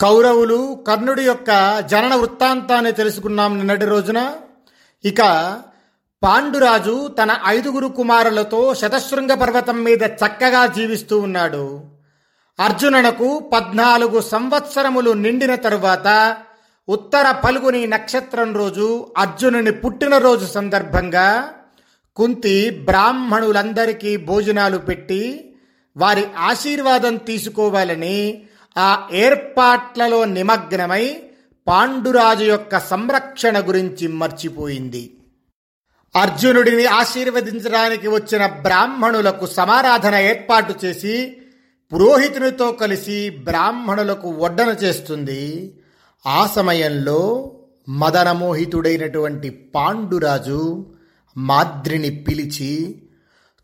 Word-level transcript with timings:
కౌరవులు 0.00 0.84
కర్ణుడి 0.86 1.22
యొక్క 1.22 1.50
జనన 1.90 2.14
వృత్తాంతాన్ని 2.14 2.92
తెలుసుకున్నాం 2.92 3.58
నిన్నటి 3.58 3.86
రోజున. 3.86 4.20
ఇక 5.04 5.20
పాండురాజు 6.22 7.08
తన 7.08 7.38
ఐదుగురు 7.46 7.88
కుమారులతో 7.88 8.74
శతశృంగ 8.74 9.32
పర్వతం 9.34 9.84
మీద 9.84 10.02
చక్కగా 10.02 10.66
జీవిస్తూ 10.66 11.18
ఉన్నాడు. 11.18 11.80
అర్జునునకు 12.58 13.50
పద్నాలుగు 13.52 14.20
సంవత్సరములు 14.20 15.10
నిండిన 15.10 15.54
తరువాత 15.54 16.36
ఉత్తర 16.88 17.30
పలుగుని 17.30 17.86
నక్షత్రం 17.86 18.54
రోజు 18.54 19.12
అర్జునుని 19.18 19.70
పుట్టినరోజు 19.72 20.46
సందర్భంగా 20.46 21.28
కుంతి 22.16 22.70
బ్రాహ్మణులందరికీ 22.70 24.16
భోజనాలు 24.16 24.78
పెట్టి 24.78 25.22
వారి 25.96 26.24
ఆశీర్వాదం 26.38 27.16
తీసుకోవాలని 27.16 28.18
ఆ 28.76 29.08
ఏర్పాట్లలో 29.12 30.24
నిమగ్నమై 30.24 31.22
పాండురాజు 31.68 32.44
యొక్క 32.44 32.78
సంరక్షణ 32.78 33.68
గురించి 33.68 34.06
మర్చిపోయింది. 34.06 35.16
అర్జునుడిని 36.16 36.86
ఆశీర్వదించడానికి 36.86 38.08
వచ్చిన 38.08 38.46
బ్రాహ్మణులకు 38.46 39.46
సమారాధన 39.46 40.14
ఏర్పాటు 40.14 40.74
చేసి 40.84 41.36
పురోహితునితో 41.92 42.72
కలిసి 42.72 43.30
బ్రాహ్మణులకు 43.30 44.28
వడ్డన 44.30 44.68
చేస్తుంది. 44.68 45.74
ఆ 46.26 46.46
సమయంలో 46.46 47.52
మదనమోహితుడైనటువంటి 47.88 49.50
పాండురాజు 49.50 50.86
మాద్రిని 51.36 52.10
పిలిచి 52.10 53.02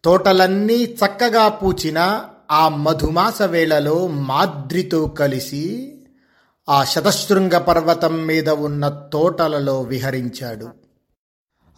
తోటలన్నీ 0.04 0.96
చక్కగా 1.00 1.48
పూచిన 1.48 2.24
ఆ 2.50 2.68
మధుమాస 2.68 3.42
వేళలో 3.42 4.06
మాద్రితో 4.06 5.06
కలిసి 5.06 5.96
ఆ 6.68 6.84
శతశృంగ 6.84 7.58
పర్వతం 7.58 8.26
మీద 8.26 8.48
ఉన్న 8.48 8.88
తోటలలో 9.12 9.82
విహరించాడు. 9.82 10.68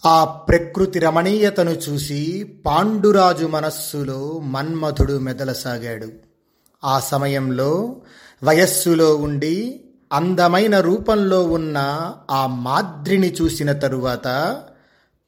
ఆ 0.06 0.25
ప్రకృతి 0.25 0.98
రమణీయతను 0.98 1.70
చూసి 1.70 2.45
పాండురాజు 2.67 3.47
మనస్సులో 3.47 4.41
మన్మధుడు 4.45 5.19
మెదలసాగాడు. 5.19 6.09
ఆ 6.84 7.00
సమయంలో 7.00 7.97
వయస్సులో 8.45 9.17
ఉండి 9.17 9.84
అందమైన 10.12 10.81
రూపంలో 10.81 11.45
ఉన్న 11.45 11.78
ఆ 12.31 12.47
మాద్రిని 12.47 13.34
చూసిన 13.43 13.73
తరువాత 13.73 14.61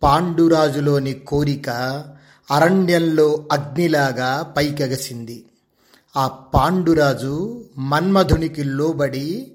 పాండురాజులోని 0.02 1.12
కోరిక 1.12 1.70
అరణ్యంలో 2.50 3.44
అగ్నిలాగా 3.52 4.54
పైకెగసింది. 4.56 5.44
ఆ 6.16 6.26
పాండురాజు 6.26 7.64
మన్మధునికి 7.78 8.64
లోబడి 8.64 9.52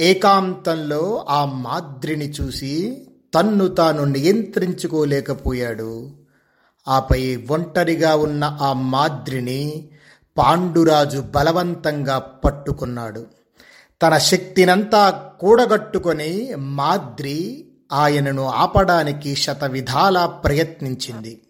ఏకాంతంలో 0.00 1.26
ఆ 1.28 1.44
మాద్రిని 1.44 2.30
చూసి 2.30 3.02
తన్ను 3.34 3.68
తాను 3.68 4.04
నియంత్రించుకోలేకపోయాడు. 4.04 6.10
ఆపై 6.88 7.44
ఒంటరిగా 7.50 8.16
ఉన్న 8.16 8.58
ఆ 8.60 8.72
మాద్రిని 8.72 9.88
పాండురాజు 10.38 11.20
బలవంతంగా 11.20 12.18
పట్టుకున్నాడు. 12.18 13.26
తన 14.02 14.18
శక్తినంతా 14.18 15.30
కూడగట్టుకొని 15.40 16.54
మాద్రి 16.56 17.64
ఆయనను 17.92 18.48
ఆపడానికి 18.48 19.36
శతవిధాలా 19.36 20.26
ప్రయత్నించింది. 20.26 21.41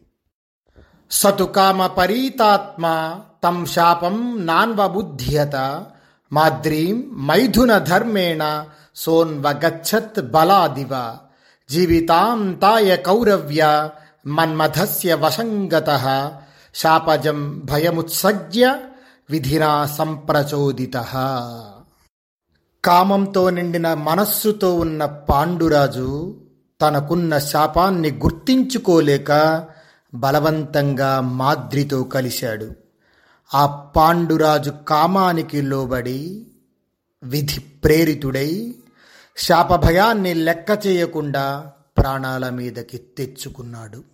సతుకామ 1.13 1.87
పరీతాత్మ 1.87 2.85
తం 3.45 3.67
శాపం 3.67 4.47
నాన్వబుద్ధ్యత 4.47 5.57
మాద్రీం 6.33 6.97
మైథున 7.27 7.79
ధర్మేణ 7.79 8.65
సోన్వగచ్చత్ 8.97 10.21
బలాదివ 10.31 11.17
జీవితాంతాయ 11.71 12.97
కౌరవ్య 12.97 13.91
మన్మథస్య 14.27 15.15
వశంగత 15.15 15.91
శాపజం 16.75 17.61
భయముత్సజ్య 17.65 18.65
విధినా 19.31 19.87
సంప్రచోదిత. 19.99 20.97
కామంతో 22.85 23.51
నిండిన 23.51 23.95
మనస్సుతో 23.95 24.75
ఉన్న 24.75 25.05
పాండురాజు 25.05 26.09
తనకున్న 26.81 27.39
శాపాన్ని 27.39 28.11
గుర్తించుకోలేక 28.11 29.31
బలవంతంగా 30.15 31.21
మాద్రితో 31.21 32.03
కలిశాడు. 32.03 32.73
ఆ 33.55 33.67
పాండురాజు 33.97 34.71
కామానికి 34.89 35.63
లోబడి 35.63 36.47
విధి 37.23 37.61
ప్రేరితుడై 37.61 38.75
శాపభయాన్ని 39.37 40.35
లెక్క 40.35 40.87
చేయకుండా 40.87 41.73
ప్రాణాల 41.99 42.51
మీదకి 42.51 42.99
తెచ్చుకున్నాడు. 42.99 44.05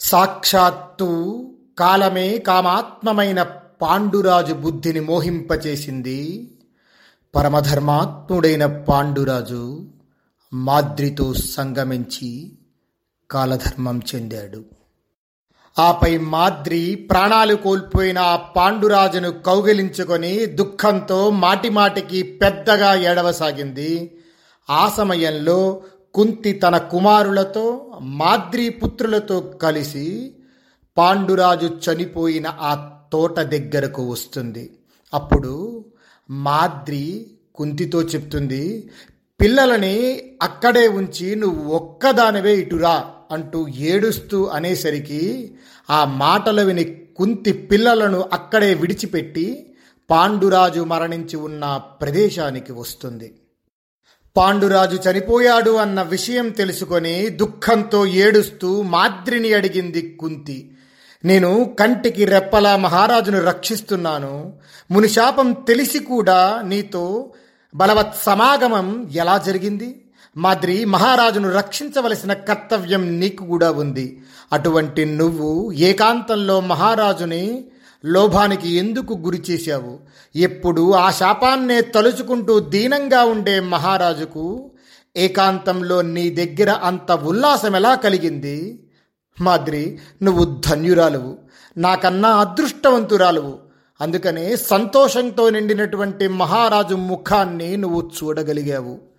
సాక్షాత్తు 0.00 1.50
కాలమే 1.78 2.38
కామాత్మమైన 2.38 3.42
పాండురాజు 3.82 4.54
బుద్ధిని 4.54 5.00
మోహింపచేసింది. 5.00 6.50
పరమధర్మాత్ముడైన 7.34 8.66
పాండురాజు 8.66 9.88
మాద్రితో 10.52 11.34
సంగమించి 11.34 12.52
కాలధర్మం 13.30 14.00
చెందాడు. 14.14 14.64
ఆపై 15.78 16.18
మాద్రి 16.18 16.94
ప్రాణాలు 16.94 17.54
కోల్పోయిన 17.54 18.18
ఆ 18.18 18.36
పాండురాజును 18.36 19.30
కౌగిలించుకొని 19.30 20.46
దుఃఖంతో 20.46 21.30
మాటిమాటికి 21.30 22.22
పెద్దగా 22.22 22.94
ఏడవసాగింది. 22.94 24.10
ఆ 24.70 24.88
సమయంలో 24.96 25.82
కుంతి 26.14 26.52
తన 26.52 26.76
కుమారులతో 26.76 27.90
మాద్రి 28.00 28.68
పుత్రులతో 28.68 29.40
కలిసి 29.40 30.34
పాండురాజు 30.96 31.68
చనిపోయిన 31.84 32.46
ఆ 32.60 32.72
తోట 33.12 33.40
దగ్గరకు 33.40 34.02
వస్తుంది. 34.10 34.70
అప్పుడు 35.14 35.84
మాద్రి 36.30 37.26
కుంతితో 37.54 38.02
చెప్తుంది 38.02 38.90
పిల్లలని 39.40 39.96
అక్కడే 40.42 40.88
ఉంచి 40.88 41.34
నువ్వు 41.34 41.74
ఒక్కదానివే 41.74 42.54
ఇటురా 42.54 42.94
అంటూ 43.30 43.68
ఏడుస్తూ 43.68 44.44
అనేసరికి 44.44 45.54
ఆ 45.90 46.04
మాటలు 46.04 46.62
విని 46.62 46.84
కుంతి 47.16 47.52
పిల్లలను 47.52 48.24
అక్కడే 48.32 48.74
విడిచిపెట్టి 48.74 49.74
పాండురాజు 50.10 50.80
మరణించి 50.80 51.36
ఉన్న 51.36 51.80
ప్రదేశానికి 52.02 52.72
వస్తుంది. 52.72 53.34
పాండురాజు 54.36 55.10
చనిపోయాడు 55.10 55.70
అన్న 55.70 56.02
విషయం 56.02 56.48
తెలుసుకొని 56.48 57.28
దుఃఖంతో 57.28 58.06
ఏడుస్తూ 58.06 58.82
మాద్రిని 58.82 59.54
అడిగింది 59.54 60.16
కుంతి. 60.20 60.70
నేను 61.24 61.76
కంటికి 61.80 62.24
రెప్పలా 62.24 62.76
మహారాజును 62.76 63.40
రక్షిస్తున్నాను. 63.40 64.52
మునిశాపం 64.90 65.52
తెలిసి 65.52 65.98
కూడా 65.98 66.62
నీతో 66.64 67.32
బలవత్ 67.74 68.14
సమాగమం 68.22 69.10
ఎలా 69.14 69.38
జరిగింది? 69.38 70.03
మాద్రి 70.36 70.84
మహారాజును 70.84 71.50
రక్షించవలసిన 71.52 72.32
కర్తవ్యం 72.32 73.20
నీకు 73.20 73.46
కూడా 73.46 73.70
ఉంది. 73.70 74.22
అటువంటి 74.52 75.04
నువ్వు 75.04 75.72
ఏకాంతంలో 75.72 76.60
మహారాజుని 76.60 77.64
లోభానికి 78.04 78.70
ఎందుకు 78.70 79.14
గురి 79.14 79.42
చేశావు? 79.50 80.00
ఎప్పుడు 80.36 80.92
ఆ 80.92 81.10
శాపాన్నే 81.10 81.80
తలుచుకుంటూ 81.80 82.60
దీనంగా 82.60 83.24
ఉండే 83.24 83.60
మహారాజుకు 83.60 84.70
ఏకాంతంలో 85.16 86.02
నీ 86.02 86.30
దగ్గర 86.30 86.70
అంత 86.70 87.12
ఉల్లాసం 87.12 87.76
ఎలా 87.76 87.94
కలిగింది? 87.94 88.86
మాద్రి 89.40 89.98
నువ్వు 90.22 90.62
ధన్యురాలువు. 90.66 91.38
నాకన్నా 91.76 92.28
అదృష్టవంతురాలువు. 92.28 93.58
అందుకనే 94.00 94.56
సంతోషంతో 94.56 95.50
నిండినటువంటి 95.50 96.28
మహారాజు 96.28 96.94
ముఖాన్ని 96.94 97.76
నువ్వు 97.76 98.10
చూడగలిగావు. 98.24 99.13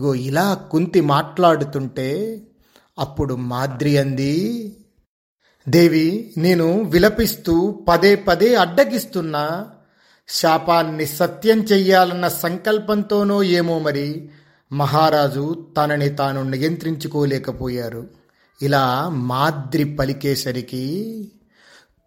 ఇగో 0.00 0.14
ఇలా 0.14 0.54
కుంతి 0.54 1.00
మాట్లాడుతుంటే 1.00 2.40
అప్పుడు 2.98 3.34
మాద్రి 3.34 3.98
అంది 3.98 4.76
దేవి 5.68 6.34
నేను 6.36 6.82
విలపిస్తూ 6.82 7.84
పదే 7.88 8.14
పదే 8.14 8.54
అడ్డగిస్తున్నా. 8.54 9.70
శాపాన్ని 10.28 11.06
సత్యం 11.06 11.58
చెయ్యాలన్న 11.58 12.28
సంకల్పంతోనో 12.28 13.42
ఏమో 13.42 13.78
మరి. 13.78 14.30
మహారాజు 14.72 15.66
తనని 15.76 16.08
తాను 16.08 16.42
నియంత్రించుకోలేకపోయారు. 16.42 18.06
ఇలా 18.62 19.08
మాద్రి 19.08 19.84
పలికేసరికి 19.84 21.28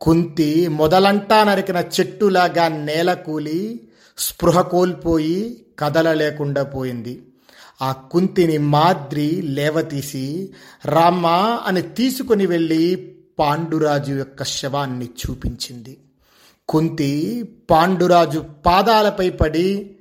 కుంతి 0.02 0.68
మొదలంటా 0.68 1.44
నరికిన 1.44 1.84
చెట్టులాగా 2.00 2.68
నేల 2.68 3.14
కూలి 3.14 3.88
స్పృహ 4.18 4.62
కోల్పోయి 4.62 5.66
కదలలేకుండా 5.80 6.64
పోయింది. 6.64 7.33
ఆ 7.82 7.92
కుంతిని 7.92 8.58
మాద్రి 8.58 9.42
లేవతీసి 9.42 10.54
రామ్మ 10.86 11.28
అని 11.66 11.82
తీసుకుని 11.82 12.46
వెళ్ళి 12.46 13.16
పాండురాజు 13.40 14.14
యొక్క 14.14 14.44
శవాన్ని 14.44 15.06
చూపించింది. 15.06 15.98
కుంతి 16.70 17.44
పాండురాజు 17.70 18.46
పాదాలపై 18.66 19.30
పడి 19.30 19.96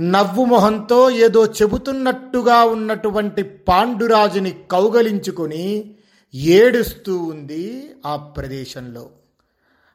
నవ్వు 0.00 0.44
మొహంతో 0.44 1.10
ఏదో 1.10 1.46
చెబుతున్నట్టుగా 1.46 2.64
ఉన్నటువంటి 2.64 3.42
పాండురాజుని 3.42 4.54
కౌగలించుకొని 4.70 5.94
ఏడుస్తూ 6.34 7.18
ఉంది 7.18 7.90
ఆ 8.06 8.16
ప్రదేశంలో. 8.16 9.10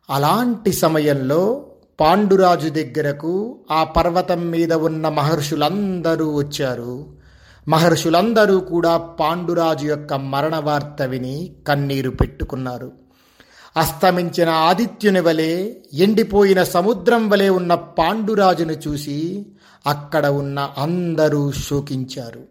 అలాంటి 0.10 0.74
సమయంలో 0.74 1.66
పాండురాజు 2.00 2.70
దగ్గరకు 2.70 3.60
ఆ 3.72 3.84
పర్వతం 3.84 4.50
మీద 4.50 4.74
ఉన్న 4.74 5.10
మహర్షులందరూ 5.10 6.36
వచ్చారు. 6.36 7.21
మహర్షులందరూ 7.68 8.60
కూడా 8.60 8.98
పాండురాజు 8.98 9.86
యొక్క 9.86 10.14
మరణ 10.14 10.60
వార్త 10.60 11.02
విని 11.02 11.56
కన్నీరు 11.68 12.10
పెట్టుకున్నారు. 12.10 12.92
అస్తమించిన 13.78 14.50
ఆదిత్యుని 14.50 15.20
వలె 15.20 15.74
ఎండిపోయిన 15.94 16.64
సముద్రం 16.64 17.30
వలె 17.30 17.50
ఉన్న 17.50 17.76
పాండురాజును 17.76 18.72
చూసి 18.72 19.46
అక్కడ 19.88 20.26
ఉన్న 20.26 20.74
అందరూ 20.78 21.52
శోకించారు. 21.52 22.44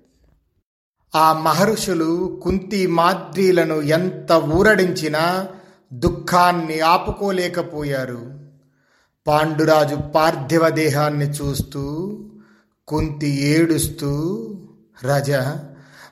ఆ 1.15 1.33
మహర్షులు 1.33 2.41
కుంతి 2.43 2.87
మాద్రీలను 2.87 3.75
ఎంత 3.75 4.33
ఊరడించినా 4.33 5.49
దుఃఖాన్ని 5.93 6.81
ఆపుకోలేకపోయారు. 6.81 8.41
పాండురాజు 9.27 9.97
పార్థివ 9.97 10.69
దేహాన్ని 10.69 11.25
చూస్తూ 11.25 12.19
కుంతి 12.89 13.47
ఏడుస్తూ 13.47 14.47
రాజా 15.05 15.65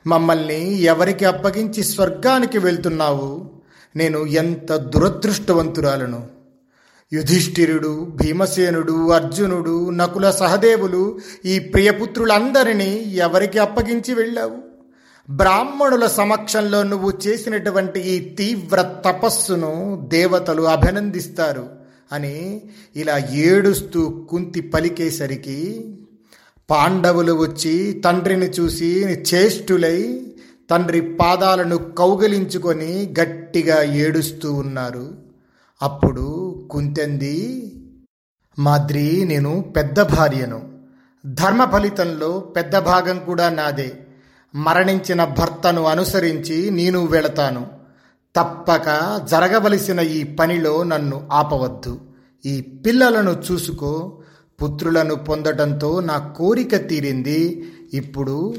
మమ్మల్ని 0.07 0.81
ఎవరికి 0.81 1.25
అప్పగించి 1.25 1.83
స్వర్గానికి 1.83 2.57
వెళ్తున్నావు? 2.57 3.51
నేను 3.95 4.25
ఎంత 4.25 4.75
దురదృష్టవంతురాలను. 4.75 6.27
యుధిష్ఠిరుడు 7.13 8.07
భీమసేనుడు 8.15 9.11
అర్జునుడు 9.11 9.89
నకుల 9.89 10.31
సహదేవులు 10.31 11.19
ఈ 11.45 11.59
ప్రియపుత్రులందరినీ 11.59 13.03
ఎవరికి 13.15 13.59
అప్పగించి 13.59 14.13
వెళ్ళావు? 14.13 14.57
బ్రాహ్మణుల 15.29 16.05
సమక్షంలో 16.07 16.83
నువ్వు 16.83 17.13
చేసినటువంటి 17.27 17.99
ఈ 17.99 18.35
తీవ్ర 18.35 18.81
తపస్సును 19.05 20.05
దేవతలు 20.07 20.61
అభినందిస్తారు 20.61 21.69
అని 22.11 22.61
ఇలా 22.95 23.17
ఏడుస్తూ 23.17 24.09
కుంతి 24.29 24.61
పలికేసరికి 24.61 25.85
పాండవులు 26.69 27.33
వచ్చి 27.33 28.01
తండ్రిని 28.05 28.45
చూసి 28.45 29.03
చేష్టులై 29.05 30.25
తండ్రి 30.69 31.01
పాదాలను 31.01 31.77
కౌగిలించుకొని 31.77 33.13
గట్టిగా 33.21 33.83
ఏడుస్తూ 33.83 34.53
ఉన్నారు. 34.53 35.13
అప్పుడు 35.81 36.55
కుంతెంది 36.71 37.71
మాద్రి 38.59 39.25
నేను 39.25 39.73
పెద్ద 39.75 40.01
భార్యను. 40.01 40.71
ధర్మ 41.25 41.65
ఫలితంలో 41.65 42.39
పెద్ద 42.39 42.77
భాగం 42.77 43.19
కూడా 43.19 43.49
నాదే. 43.49 43.93
మరణించిన 44.55 45.23
భర్తను 45.23 45.83
అనుసరించి 45.83 46.69
నేను 46.69 47.05
వెళతాను. 47.05 47.67
తప్పక 48.35 49.19
జరగవలసిన 49.31 49.99
ఈ 49.99 50.23
పనిలో 50.23 50.83
నన్ను 50.83 51.29
ఆపవద్దు. 51.31 51.99
ఈ 52.45 52.61
పిల్లలను 52.61 53.43
చూసుకో. 53.51 54.18
పుత్రులను 54.63 55.15
పొందటంతో 55.15 55.99
నా 55.99 56.17
కోరిక 56.17 56.87
తీరింది. 56.87 57.71
ఇప్పుడు 57.93 58.55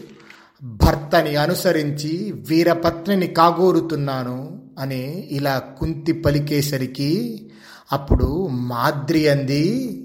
భర్తని 0.63 1.37
అనుసరించి 1.37 2.35
వీరపత్నిని 2.49 3.27
కాగోరుతున్నాను 3.27 4.63
అని 4.79 5.29
ఇలా 5.31 5.59
కుంతి 5.59 6.13
పలికేసరికి 6.13 7.47
అప్పుడు 7.93 8.47
మాద్రి 8.47 9.29
అంది 9.29 9.97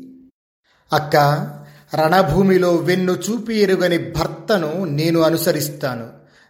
అక్క 0.94 1.16
రణభూమిలో 1.96 2.76
వెన్ను 2.76 3.12
చూపి 3.12 3.56
ఎరుగని 3.56 3.98
భర్తను 3.98 4.84
నేను 4.84 5.20
అనుసరిస్తాను. 5.20 6.08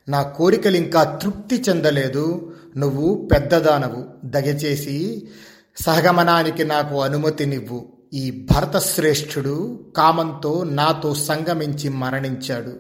నా 0.09 0.21
కోరికలు 0.21 0.77
ఇంకా 0.77 1.03
తృప్తి 1.03 1.63
చెందలేదు. 1.69 2.53
నువ్వు 2.77 3.30
పెద్దదానవు. 3.33 4.27
దయచేసి 4.27 5.27
సహగమనానికి 5.86 6.63
నాకు 6.63 7.01
అనుమతినివ్వు. 7.01 7.94
ఈ 8.15 8.47
భరతశ్రేష్ఠుడు 8.51 9.79
కామంతో 9.97 10.63
నాతో 10.63 11.13
సంగమించి 11.13 11.89
మరణించాడు. 11.89 12.73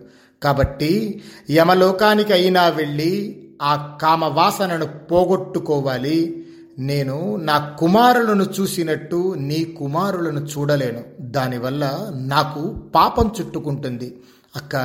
కాబట్టి 0.43 1.21
యమలోకానికి 1.51 2.33
అయినా 2.33 2.67
వెళ్ళి 2.67 3.41
ఆ 3.61 3.97
కామవాసనను 4.01 4.85
పోగొట్టుకోవాలి. 4.85 6.47
నేను 6.79 7.35
నా 7.35 7.57
కుమారులను 7.79 8.45
చూసినట్టు 8.59 9.35
నీ 9.37 9.63
కుమారులను 9.63 10.39
చూడలేను. 10.39 11.03
దానివల్ల 11.21 12.11
నాకు 12.15 12.75
పాపం 12.95 13.31
చుట్టుకుంటుంది. 13.41 14.21
అక్క 14.55 14.75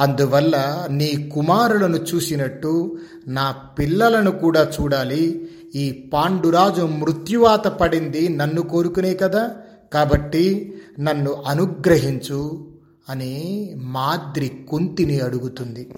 అందువల్ల 0.00 0.86
నీ 0.90 1.30
కుమారులను 1.34 1.96
చూసినట్టు 1.96 2.98
నా 3.26 3.50
పిల్లలను 3.50 4.30
కూడా 4.30 4.68
చూడాలి. 4.80 5.50
ఈ 5.74 6.10
పాండురాజు 6.14 6.82
మృత్యువాత 6.82 7.68
పడింది 7.68 8.28
నన్ను 8.28 8.62
కోరుకునే 8.62 9.14
కదా? 9.14 9.50
కాబట్టి 9.92 10.74
నన్ను 11.00 11.42
అనుగ్రహించు 11.46 12.68
అని 13.08 13.74
మాద్రి 13.76 14.48
కుంతిని 14.48 15.20
అడుగుతుంది. 15.20 15.94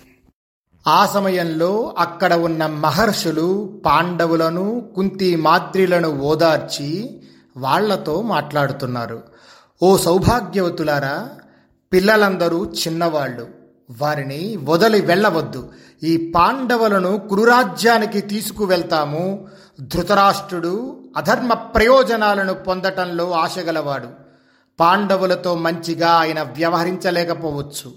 ఆ 0.87 1.06
సమయంలో 1.06 1.94
అక్కడ 1.99 2.35
ఉన్న 2.35 2.67
మహర్షులు 2.67 3.81
పాండవులను 3.87 4.93
కుంతి 4.97 5.37
మాద్రిలను 5.37 6.09
ఓదార్చి 6.09 7.23
వాళ్ళతో 7.56 8.23
మాట్లాడుతున్నారు. 8.23 9.23
ఓ 9.83 9.97
సౌభాగ్యవతులారా 9.97 11.31
పిల్లలందరూ 11.93 12.65
చిన్నవాళ్ళు. 12.65 13.49
వారిని 14.00 14.59
వదిలి 14.64 15.00
వెళ్ళవద్దు. 15.00 15.73
ఈ 16.02 16.33
పాండవులను 16.37 17.19
కురురాజ్యానికి 17.19 18.21
తీసుకువెళ్తాము. 18.21 19.47
ధృతరాష్ట్రుడు 19.81 21.01
అధర్మ 21.16 21.52
ప్రయోజనాలను 21.52 22.54
పొందటంలో 22.54 23.31
ఆశగలవాడు. 23.31 24.09
పాండవులతో 24.81 25.54
మంచిగా 25.54 26.09
ఆయన 26.09 26.42
వ్యవహరించలేకపోవచ్చు. 26.42 27.92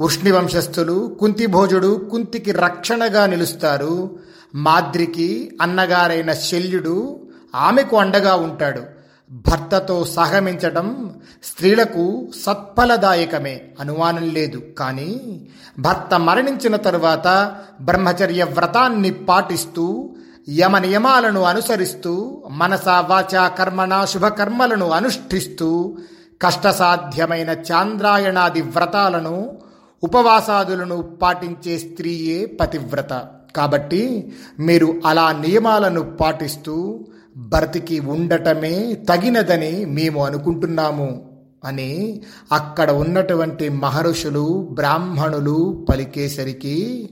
వృష్ణివంశస్థులు 0.00 1.16
కుంతిభోజుడు 1.20 2.08
కుంతికి 2.10 2.52
రక్షణగా 2.52 3.26
నిలుస్తారు. 3.26 4.18
మాద్రికి 4.54 5.58
అన్నగారైన 5.62 6.32
శల్యుడు 6.32 7.20
ఆమెకు 7.54 7.96
అండగా 7.96 8.34
ఉంటాడు. 8.34 8.82
భర్తతో 9.30 10.04
సహమించటం 10.04 11.14
స్త్రీలకు 11.44 12.28
సత్ఫలదాయకమే 12.46 13.64
అనుమానం 13.80 14.30
లేదు. 14.30 14.62
కానీ 14.78 15.40
భర్త 15.78 16.20
మరణించిన 16.20 16.76
తరువాత 16.76 17.56
బ్రహ్మచర్య 17.80 18.44
వ్రతాన్ని 18.44 19.10
పాటిస్తూ 19.10 20.15
యమ 20.48 20.78
నియమాలను 20.78 21.42
అనుసరిస్తూ 21.42 22.42
మనస 22.50 22.88
వాచ 22.88 23.48
కర్మణ 23.58 24.04
శుభకర్మలను 24.04 24.88
అనుష్ఠిస్తూ 24.90 25.98
కష్టసాధ్యమైన 26.42 27.50
చాంద్రాయణాది 27.50 28.62
వ్రతాలను 28.62 29.58
ఉపవాసాదులను 30.02 31.02
పాటించే 31.02 31.78
స్త్రీయే 31.78 32.46
పతివ్రత. 32.46 33.24
కాబట్టి 33.56 34.32
మీరు 34.60 35.02
అలా 35.06 35.32
నియమాలను 35.32 36.16
పాటిస్తూ 36.16 37.06
బ్రతికి 37.36 38.00
ఉండటమే 38.00 38.94
తగినదని 39.08 39.84
మేము 39.84 40.24
అనుకుంటున్నాము 40.24 41.30
అని 41.64 42.22
అక్కడ 42.52 42.90
ఉన్నటువంటి 42.90 43.68
మహర్షులు 43.68 44.68
బ్రాహ్మణులు 44.72 45.86
పలికేసరికి 45.90 47.10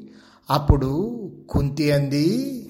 అప్పుడు 0.50 0.92
కుంతి 1.50 1.92
అంది 1.92 2.60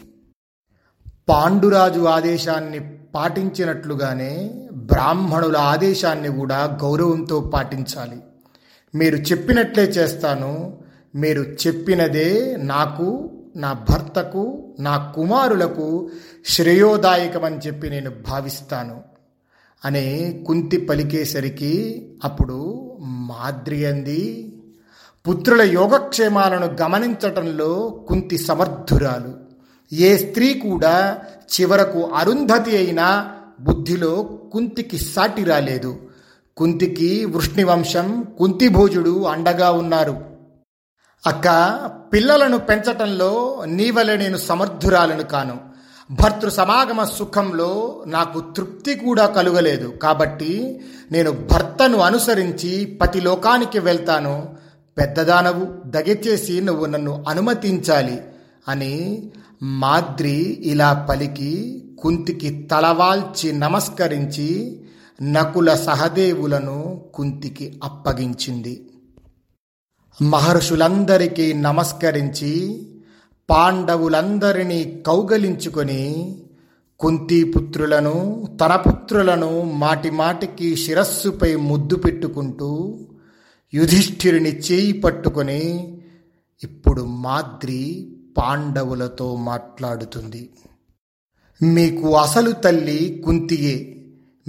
పాండురాజు 1.28 2.00
ఆదేశాన్ని 2.00 2.81
పాటించినట్లుగానే 3.14 4.50
బ్రాహ్మణుల 4.73 5.57
ఆదేశాన్ని 5.57 6.28
కూడా 6.28 6.78
గౌరవంతో 6.83 7.40
పాటించాలి. 7.40 8.16
మీరు 8.95 9.16
చెప్పినట్లే 9.16 9.85
చేస్తాను. 9.85 10.78
మీరు 11.14 11.43
చెప్పినదే 11.43 12.57
నాకు 12.59 13.31
నా 13.57 13.73
భర్తకు 13.73 14.75
నా 14.81 15.12
కుమారులకు 15.16 16.11
శ్రేయోదాయకమని 16.47 17.59
చెప్పి 17.59 17.90
నేను 17.90 18.11
భావిస్తాను. 18.11 19.02
అనే 19.85 20.40
కుంతి 20.47 20.76
పలికేసరికి 20.76 22.07
అప్పుడు 22.25 22.85
మాద్రి 23.00 23.87
అంది 23.87 24.52
పుత్రుల 25.28 25.62
యోగక్షేమాలను 25.62 26.76
గమనించటంలో 26.83 28.04
కుంతి 28.09 28.38
సమర్థురాలు. 28.38 29.43
ఏ 29.94 30.16
స్త్రీ 30.16 30.54
కూడా 30.54 31.18
చివరకు 31.60 32.10
అరుంధతి 32.14 32.76
అయినా 32.76 33.34
బుద్ధిలో 33.60 34.22
కుంతికి 34.52 34.98
సాటి 34.98 35.44
రాలేదు. 35.44 35.96
కుంతికి 36.56 37.24
వృష్ణివంశం 37.24 38.24
కుంతిభోజుడు 38.38 39.22
అండగా 39.22 39.70
ఉన్నారు. 39.70 40.16
అక్క 41.26 41.46
పిల్లలను 42.12 42.58
పెంచటంలో 42.58 43.62
నీవలే 43.66 44.16
నేను 44.16 44.36
సమర్థురాలను 44.36 45.22
కాను. 45.22 45.56
భర్తృ 46.10 46.50
సమాగమ 46.50 47.04
సుఖంలో 47.04 48.04
నాకు 48.06 48.52
తృప్తి 48.56 48.94
కూడా 48.94 49.26
కలుగలేదు. 49.26 49.88
కాబట్టి 49.88 50.80
నేను 51.12 51.30
భర్తను 51.30 51.98
అనుసరించి 51.98 52.98
పతి 53.02 53.20
లోకానికి 53.20 53.78
వెళ్తాను. 53.78 54.48
పెద్దదానవు 54.98 55.66
దగచేసి 55.86 56.60
నువ్వు 56.60 56.86
నన్ను 56.86 57.24
అనుమతించాలి 57.28 58.20
అని 58.68 58.92
మాద్రి 59.64 60.33
ఇలా 60.64 61.06
పలికి 61.11 61.80
కుంతికి 61.99 62.68
తలవాల్చి 62.71 63.52
నమస్కరించి 63.52 64.80
నకుల 65.23 65.75
సహదేవులను 65.75 67.02
కుంతికి 67.14 67.80
అప్పగించింది. 67.85 68.90
మహర్షులందరికీ 70.23 71.52
నమస్కరించి 71.52 72.87
పాండవులందరినీ 73.50 75.02
కౌగలించుకొని 75.06 76.37
కుంతీపుత్రులను 77.00 78.47
తన 78.61 78.76
పుత్రులను 78.76 79.62
మాటిమాటికి 79.62 80.76
శిరస్సుపై 80.76 81.56
ముద్దు 81.56 81.97
పెట్టుకుంటూ 81.97 82.99
యుధిష్ఠిరుని 83.75 84.50
చేయి 84.50 84.92
పట్టుకొని 84.92 85.97
ఇప్పుడు 86.64 87.02
మాద్రి 87.02 88.11
పాండవులతో 88.37 89.37
మాట్లాడుతుంది. 89.37 90.50
మీకు 91.62 92.17
అసలు 92.17 92.53
తల్లి 92.53 93.23
కుంతియే 93.26 93.91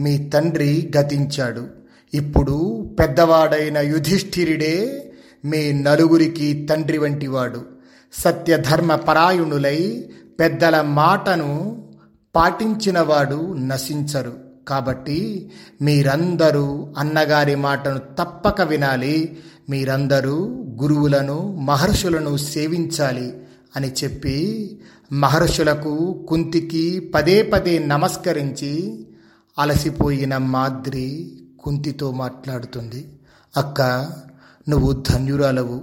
మీ 0.02 0.18
తండ్రి 0.18 0.92
గతించాడు. 0.98 1.68
ఇప్పుడు 2.14 2.90
పెద్దవాడైన 3.00 3.78
యుధిష్ఠిరుడే 3.78 5.02
మీ 5.46 5.72
నలుగురికి 5.72 6.68
తండ్రి 6.70 6.98
వంటివాడు. 6.98 7.66
సత్యధర్మ 8.14 8.96
పరాయణులై 8.96 10.10
పెద్దల 10.40 10.82
మాటను 10.82 11.84
పాటించినవాడు 12.36 13.54
నశించరు. 13.54 14.34
కాబట్టి 14.68 15.52
మీరందరూ 15.82 16.94
అన్నగారి 16.98 17.56
మాటను 17.56 17.98
తప్పక 17.98 18.62
వినాలి. 18.62 19.38
మీరందరూ 19.70 20.66
గురువులను 20.82 21.56
మహర్షులను 21.56 22.38
సేవించాలి. 22.38 23.34
అని 23.76 23.92
చెప్పి 24.04 24.36
మహర్షులకు 25.12 26.26
కుంతికి 26.30 27.00
పదే 27.00 27.42
పదే 27.42 27.80
నమస్కరించి 27.80 29.06
అలసిపోయిన 29.60 30.38
మాద్రి 30.38 31.40
కుంతితో 31.60 32.12
మాట్లాడుతుంది. 32.12 33.08
అక్క 33.58 33.82
నువ్వు 34.70 35.04
ధన్యురాలవు. 35.10 35.82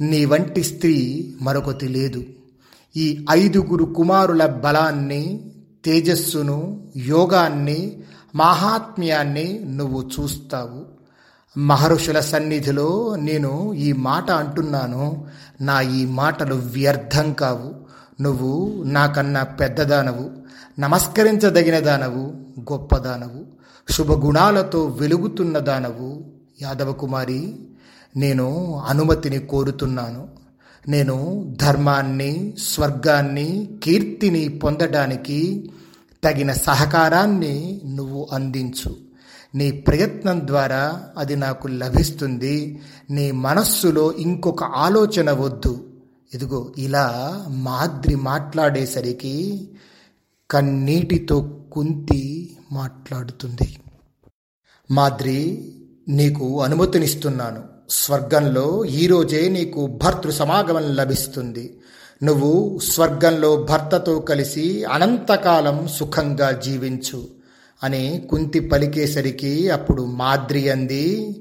నీ 0.00 0.24
వంటి 0.24 0.64
స్త్రీ 0.64 1.34
మరొకటి 1.42 1.88
లేదు. 1.88 2.24
ఈ 2.96 3.26
ఐదుగురు 3.30 3.84
కుమారుల 3.84 4.46
బలాన్ని 4.46 5.52
తేజస్సును 5.84 6.86
యోగాన్ని 6.96 7.96
మాహాత్మ్యాన్ని 8.34 9.64
నువ్వు 9.64 10.10
చూస్తావు. 10.20 10.93
మహర్షుల 11.56 12.20
సన్నిధిలో 12.20 13.16
నేను 13.16 13.74
ఈ 13.74 13.92
మాట 13.92 14.30
అంటున్నాను. 14.30 15.26
నా 15.60 15.80
ఈ 15.80 16.06
మాటలు 16.06 16.54
వ్యర్థం 16.54 17.32
కావు. 17.32 17.74
నువ్వు 18.22 18.82
నాకన్నా 18.86 19.42
పెద్దదానవు. 19.42 20.30
నమస్కరించదగిన 20.80 21.78
దానవు. 21.78 22.32
గొప్పదానవు. 22.72 23.44
శుభగుణాలతో 23.92 24.86
వెలుగుతున్న 24.86 25.58
దానవు. 25.58 26.24
యాదవ 26.62 26.92
కుమారి 26.92 27.56
నేను 28.16 28.80
అనుమతిని 28.88 29.38
కోరుతున్నాను. 29.38 30.28
నేను 30.88 31.48
ధర్మాన్ని 31.60 32.54
స్వర్గాన్ని 32.58 33.68
కీర్తిని 33.84 34.48
పొందడానికి 34.48 35.70
తగిన 36.24 36.52
సహకారాన్ని 36.52 37.82
నువ్వు 37.86 38.28
అందించు. 38.32 39.03
నీ 39.54 39.70
ప్రయత్నం 39.70 40.46
ద్వారా 40.46 41.02
అది 41.18 41.36
నాకు 41.36 41.68
లభిస్తుంది. 41.68 42.82
నీ 43.10 43.30
మనస్సులో 43.30 44.12
ఇంకొక 44.12 44.62
ఆలోచన 44.62 45.30
వద్దు. 45.30 45.88
ఇదిగో 46.34 46.72
ఇలా 46.78 47.44
మాద్రి 47.48 48.14
మాట్లాడేసరికి 48.14 49.68
కన్నీటితో 50.50 51.60
కుంతి 51.72 52.56
మాట్లాడుతుంది. 52.72 53.78
మాద్రి 54.90 55.72
నీకు 56.08 56.62
అనుమతినిస్తున్నాను. 56.62 57.62
స్వర్గంలో 57.90 58.84
ఈరోజే 58.84 59.48
నీకు 59.48 59.86
భర్తృ 59.86 60.30
సమాగమం 60.30 60.82
లభిస్తుంది. 60.82 61.80
నువ్వు 62.22 62.78
స్వర్గంలో 62.78 63.62
భర్తతో 63.62 64.18
కలిసి 64.18 64.84
అనంతకాలం 64.84 65.88
సుఖంగా 65.88 66.50
జీవించు. 66.50 67.33
అని 67.84 68.26
కుంతి 68.30 68.60
పలికేసరికి 68.60 69.70
అప్పుడు 69.70 70.02
మాద్రి 70.02 70.70
అంది 70.70 71.36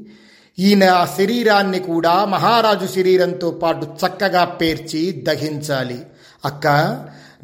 ఈయన 0.59 0.83
ఆ 0.83 1.05
శరీరాన్ని 1.05 1.79
కూడా 1.79 2.25
మహారాజు 2.25 2.85
శరీరంతో 2.85 3.51
పాటు 3.51 3.85
చక్కగా 3.85 4.45
పేర్చి 4.45 5.11
దహించాలి. 5.11 6.01
అక్క 6.45 6.67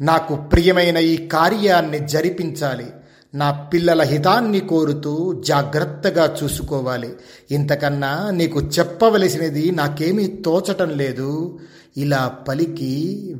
నాకు 0.00 0.34
ప్రియమైన 0.34 0.96
ఈ 0.96 1.16
కార్యాన్ని 1.16 1.98
జరిపించాలి. 2.08 2.86
నా 3.34 3.50
పిల్లల 3.50 4.02
హితాన్ని 4.02 4.60
కోరుతూ 4.60 5.42
జాగ్రత్తగా 5.46 6.36
చూసుకోవాలి. 6.42 7.10
ఇంతకన్నా 7.50 8.30
నీకు 8.30 8.60
చెప్పవలసినది 8.60 9.70
నాకేమీ 9.70 10.26
తోచటం 10.26 10.90
లేదు. 10.90 11.60
ఇలా 11.96 12.36
పలికి 12.48 12.94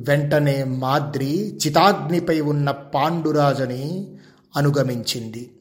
వెంటనే 0.07 0.63
మాద్రి 0.63 1.59
చితాగ్నిపై 1.67 2.39
ఉన్న 2.39 2.71
పాండురాజుని 2.71 4.07
అనుగమించింది. 4.55 5.51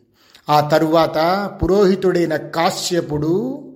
ఆ 0.48 0.60
తరువాత 0.60 1.50
పురోహితుడైన 1.62 2.36
కాశ్యపుడు 2.36 3.66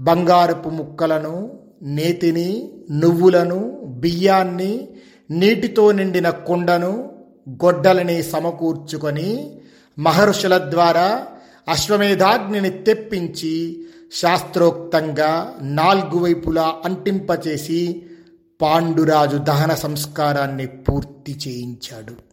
బంగారపు 0.00 0.68
ముక్కలను 0.68 1.58
నేతిని 1.82 2.72
నువ్వులను 2.90 3.70
బియ్యాన్ని 3.84 4.88
నీటితో 5.30 5.92
నిండిన 5.92 6.30
కుండను 6.30 7.10
గొడ్డలని 7.50 8.22
సమకూర్చుకొని 8.22 9.60
మహర్షుల 9.98 10.58
ద్వారా 10.58 11.26
అశ్వమేధాగ్నిని 11.68 12.70
తెప్పించి 12.70 13.86
శాస్త్రోక్తంగా 14.20 15.54
నాలుగు 15.62 16.18
వైపులా 16.18 16.74
అంటింపచేసి 16.84 18.02
పాండురాజు 18.60 19.36
దహన 19.36 19.74
సంస్కారాన్ని 19.74 20.66
పూర్తి 20.66 21.38
చేయించాడు. 21.48 22.27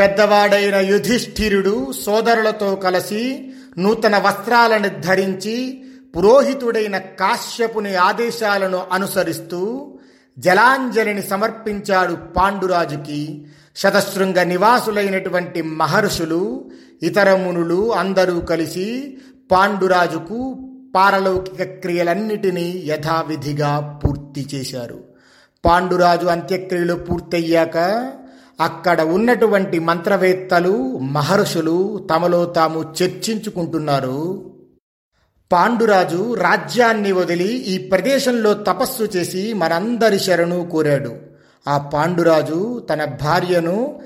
పెద్దవాడైన 0.00 0.76
యుధిష్ఠిరుడు 0.76 1.92
సోదరులతో 2.06 2.74
కలిసి 2.74 3.52
నూతన 3.78 4.18
వస్త్రాలను 4.18 5.00
ధరించి 5.00 5.84
పురోహితుడైన 6.16 6.98
కాశ్యపుని 6.98 7.96
ఆదేశాలను 7.96 8.82
అనుసరిస్తూ 8.92 9.92
జలాంజలిని 10.38 11.22
సమర్పించాడు 11.22 12.14
పాండురాజుకి. 12.14 13.46
శతశృంగ 13.76 14.42
నివాసులైనటువంటి 14.42 15.62
మహర్షులు 15.62 16.70
ఇతర 17.02 17.36
మునులు 17.36 17.94
అందరూ 17.94 18.40
కలిసి 18.40 19.18
పాండురాజుకు 19.50 20.68
పారలౌకిక 20.94 21.62
క్రియలన్నిటినీ 21.62 22.82
యథావిధిగా 22.86 24.00
పూర్తి 24.04 24.46
చేశారు. 24.54 25.04
పాండురాజు 25.64 26.26
అంత్యక్రియలు 26.26 26.94
పూర్తయ్యాక 26.94 27.76
అక్కడ 28.60 29.00
ఉన్నటువంటి 29.00 29.78
మంత్రవేత్తలు 29.78 30.98
మహర్షులు 30.98 32.08
తమలో 32.14 32.44
తాము 32.44 32.94
చర్చించుకుంటున్నారు. 33.02 34.50
పాండురాజు 35.52 36.34
రాజ్యాన్ని 36.34 37.12
వదిలి 37.12 37.48
ఈ 37.48 37.88
ప్రదేశంలో 37.88 38.54
తపస్సు 38.54 39.02
చేసి 39.02 39.52
మనందరి 39.52 40.18
శరణు 40.18 40.68
కోరాడు. 40.72 41.12
ఆ 41.68 41.78
పాండురాజు 41.78 42.86
తన 42.90 43.04
భార్యను 43.04 44.00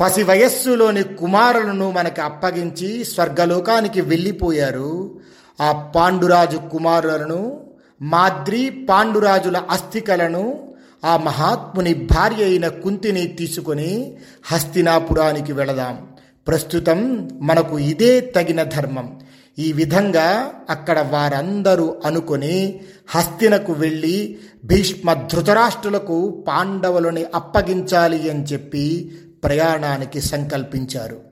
పసి 0.00 0.22
వయస్సులోని 0.22 1.02
కుమారులను 1.02 1.90
మనకి 1.90 2.20
అప్పగించి 2.20 3.04
స్వర్గలోకానికి 3.04 4.00
వెళ్ళిపోయారు. 4.00 5.20
ఆ 5.62 5.72
పాండురాజు 5.96 6.56
కుమారులను 6.56 7.60
మాద్రి 8.02 8.70
పాండురాజుల 8.70 9.62
అస్థికలను 9.70 10.71
ఆ 11.04 11.16
మహాత్ముని 11.16 11.94
భార్య 11.94 12.44
అయిన 12.44 12.68
కుంతిని 12.68 13.26
తీసుకొని 13.26 14.16
హస్తినాపురానికి 14.44 15.52
వెళదాం. 15.52 16.08
ప్రస్తుతం 16.48 17.28
మనకు 17.42 17.78
ఇదే 17.78 18.20
తగిన 18.20 18.62
ధర్మం. 18.62 19.20
ఈ 19.58 19.72
విధంగా 19.72 20.50
అక్కడ 20.70 21.00
వారందరూ 21.00 21.96
అనుకుని 22.04 22.80
హస్తినకు 23.08 23.72
వెళ్ళి 23.72 24.38
భీష్మ 24.64 25.12
ధృతరాష్ట్రులకు 25.12 26.44
పాండవులని 26.48 27.24
అప్పగించాలి 27.34 28.30
అని 28.30 28.44
చెప్పి 28.44 29.12
ప్రయాణానికి 29.44 30.20
సంకల్పించారు. 30.20 31.31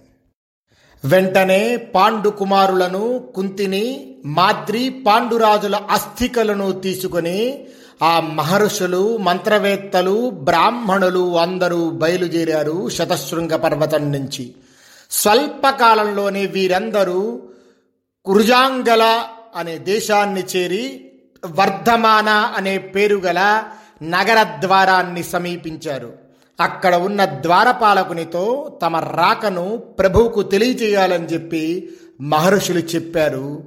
వెంటనే 1.04 1.76
పాండు 1.76 2.28
కుమారులను 2.28 3.30
కుంతిని 3.34 4.14
మాద్రి 4.26 4.90
పాండురాజుల 5.06 5.76
అస్థికలను 5.76 6.72
తీసుకుని 6.72 7.64
ఆ 8.02 8.20
మహర్షులు 8.20 9.16
మంత్రవేత్తలు 9.16 10.30
బ్రాహ్మణులు 10.30 11.38
అందరూ 11.38 11.90
బయలుదేరారు 11.90 12.88
శతశృంగ 12.88 13.56
పర్వతం 13.56 14.12
నుంచి. 14.12 14.54
స్వల్పకాలంలోనే 15.10 16.46
వీరందరూ 16.46 17.42
కురుజాంగల 18.24 19.24
అనే 19.56 19.78
దేశాన్ని 19.78 20.44
చేరి 20.56 21.10
వర్ధమాన 21.46 22.28
అనే 22.28 22.78
పేరు 22.78 23.16
గల 23.16 23.64
నగర 24.02 24.42
ద్వారాన్ని 24.42 25.22
సమీపించారు. 25.22 26.19
అక్కడ 26.60 26.94
ఉన్న 26.94 27.24
ద్వారపాలకునితో 27.24 28.78
తమ 28.82 28.96
రాకను 28.96 29.76
ప్రభువుకు 29.76 30.42
తెలియజేయాలని 30.42 31.26
చెప్పి 31.26 31.90
మహర్షులు 32.20 32.78
చెప్పారు. 32.78 33.62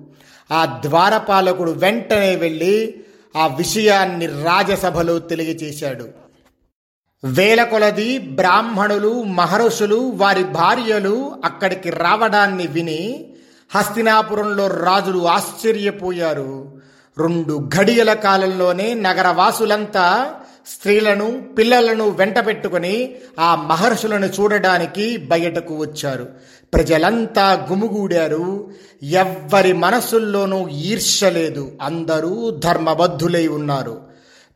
ఆ 0.51 0.81
ద్వారపాలకుడు 0.85 1.71
వెంటనే 1.71 2.35
వెళ్ళి 2.35 2.93
ఆ 3.35 3.47
విషయాన్ని 3.47 4.25
రాజసభలో 4.25 5.19
తెలియజేశాడు. 5.19 6.07
వేల 7.25 7.63
కొలది 7.63 8.17
బ్రాహ్మణులు 8.17 9.23
మహర్షులు 9.23 9.95
వారి 9.95 10.43
భార్యలు 10.43 11.31
అక్కడికి 11.45 11.89
రావడాన్ని 11.89 12.67
విని 12.67 13.33
హస్తినాపురంలో 13.75 14.67
రాజులు 14.67 15.27
ఆశ్చర్యపోయారు. 15.27 16.81
రెండు 17.17 17.69
ఘడియల 17.77 18.13
కాలంలోనే 18.13 18.93
నగరవాసులంతా 18.93 20.33
స్త్రీలను 20.67 21.41
పిల్లలను 21.57 22.09
వెంట 22.09 22.47
పెట్టుకుని 22.47 23.15
ఆ 23.39 23.55
మహర్షులను 23.55 24.25
చూడడానికి 24.25 25.17
బయటకు 25.17 25.75
వచ్చారు. 25.75 26.27
ప్రజలంతా 26.73 27.67
గుమిగూడారు. 27.71 28.71
ఎవ్వరి 29.03 29.73
మనసుల్లోనూ 29.73 30.67
ఈర్ష్య 30.67 31.29
లేదు. 31.29 31.71
అందరూ 31.81 32.49
ధర్మబద్ధులై 32.49 33.47
ఉన్నారు. 33.47 34.01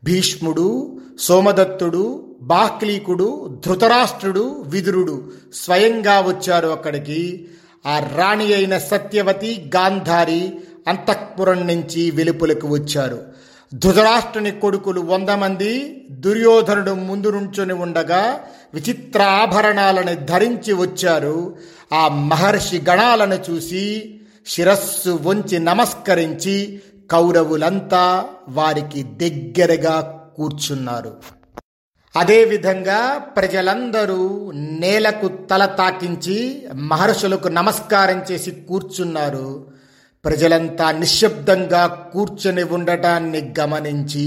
భీష్ముడు 0.04 1.00
సోమదత్తుడు 1.20 2.36
బాక్లీకుడు 2.40 3.60
ధృతరాష్ట్రుడు 3.66 4.64
విదురుడు 4.68 5.32
స్వయంగా 5.54 6.20
వచ్చారు 6.20 6.68
అక్కడికి. 6.68 7.48
ఆ 7.86 7.98
రాణి 8.16 8.54
అయిన 8.54 8.78
సత్యవతి 8.78 9.70
గాంధారి 9.76 10.52
అంతఃపురం 10.88 11.66
నుంచి 11.66 12.10
వెలుపులకు 12.10 12.68
వచ్చారు. 12.68 13.37
ధృతరాష్ట్రుని 13.74 14.50
కొడుకులు 14.50 15.00
వంద 15.00 15.28
మంది 15.28 16.02
దుర్యోధనుడు 16.10 16.90
ముందు 16.90 17.28
నుంచొని 17.28 17.72
ఉండగా 17.72 18.40
విచిత్ర 18.74 19.22
ఆభరణాలను 19.22 20.26
ధరించి 20.26 20.72
వచ్చారు. 20.72 21.56
ఆ 21.92 22.08
మహర్షి 22.08 22.80
గణాలను 22.90 23.34
చూసి 23.50 24.14
శిరస్సు 24.46 25.18
వంచి 25.22 25.58
నమస్కరించి 25.58 26.80
కౌరవులంతా 27.10 28.24
వారికి 28.48 29.02
దగ్గరగా 29.02 30.24
కూర్చున్నారు. 30.36 31.16
అదేవిధంగా 32.16 33.18
ప్రజలందరూ 33.18 34.52
నేలకు 34.54 35.28
తల 35.28 35.64
తాకించి 35.66 36.66
మహర్షులకు 36.74 37.48
నమస్కారం 37.48 38.24
చేసి 38.32 38.50
కూర్చున్నారు. 38.50 39.77
ప్రజలంతా 40.24 40.90
నిశ్శబ్దంగా 40.90 41.86
కూర్చొని 41.86 42.62
ఉండటాన్ని 42.62 43.54
గమనించి 43.60 44.26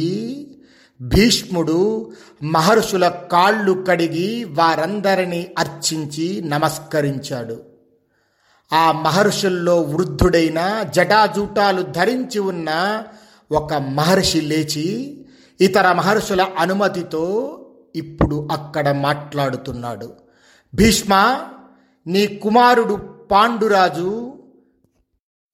భీష్ముడు 1.01 2.11
మహర్షుల 2.43 3.07
కాళ్ళు 3.07 3.85
కడిగి 3.87 4.43
వారందరినీ 4.43 5.47
అర్చించి 5.57 6.41
నమస్కరించాడు. 6.41 7.61
ఆ 8.73 8.91
మహర్షుల్లో 8.91 9.81
వృద్ధుడైన 9.81 10.85
జటాజూటాలు 10.95 11.81
ధరించి 11.81 12.39
ఉన్న 12.39 13.03
ఒక 13.51 13.73
మహర్షి 13.73 14.41
లేచి 14.41 15.17
ఇతర 15.61 15.91
మహర్షుల 15.91 16.47
అనుమతితో 16.57 17.57
ఇప్పుడు 17.95 18.47
అక్కడ 18.51 18.91
మాట్లాడుతున్నాడు. 18.91 20.13
భీష్మ 20.75 21.39
నీ 22.07 22.27
కుమారుడు 22.27 22.93
పాండురాజు 23.31 24.33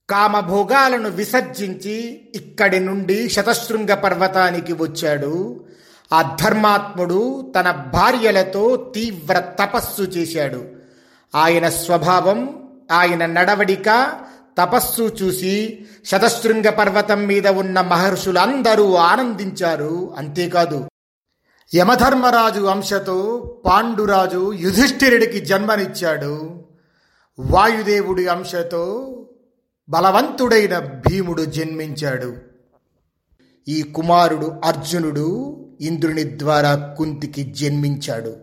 కామభోగాలను 0.10 1.10
విసర్జించి 1.10 2.22
ఇక్కడి 2.36 2.80
నుండి 2.80 3.30
శతశృంగ 3.30 3.94
పర్వతానికి 3.94 4.74
వచ్చాడు. 4.74 5.66
ఆ 6.14 6.38
ధర్మాత్ముడు 6.42 7.54
తన 7.56 7.72
భార్యలతో 7.72 8.92
తీవ్ర 8.96 9.40
తపస్సు 9.40 10.02
చేశాడు. 10.02 10.66
ఆయన 11.36 11.70
స్వభావం 11.70 12.68
ఆయన 12.92 13.26
నడవడిక 13.26 14.20
తపస్సు 14.58 15.02
చూసి 15.02 15.86
శతశృంగ 16.06 16.70
పర్వతం 16.70 17.26
మీద 17.26 17.48
ఉన్న 17.48 17.82
మహర్షులందరూ 17.82 18.96
ఆనందించారు. 18.96 20.14
అంతేకాదు 20.18 20.90
యమధర్మరాజు 21.76 22.62
అంశతో 22.62 23.18
పాండురాజు 23.66 24.54
యుధిష్ఠిరుడికి 24.54 25.40
జన్మనిచ్చాడు. 25.40 26.64
వాయుదేవుడి 27.40 28.28
అంశతో 28.28 29.14
బలవంతుడైన 29.90 30.80
భీముడు 30.80 31.46
జన్మించాడు. 31.46 32.36
ఈ 33.68 33.82
కుమారుడు 33.82 34.56
అర్జునుడు 34.64 35.58
ఇంద్రుని 35.82 36.40
ద్వారా 36.40 36.96
కుంతికి 36.98 37.44
జన్మించాడు. 37.44 38.36